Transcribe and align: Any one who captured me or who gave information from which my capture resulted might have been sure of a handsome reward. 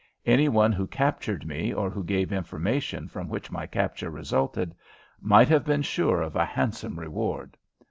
Any 0.25 0.49
one 0.49 0.71
who 0.71 0.87
captured 0.87 1.45
me 1.45 1.71
or 1.71 1.91
who 1.91 2.03
gave 2.03 2.33
information 2.33 3.07
from 3.07 3.29
which 3.29 3.51
my 3.51 3.67
capture 3.67 4.09
resulted 4.09 4.73
might 5.21 5.47
have 5.49 5.63
been 5.63 5.83
sure 5.83 6.23
of 6.23 6.35
a 6.35 6.43
handsome 6.43 6.97
reward. 6.99 7.55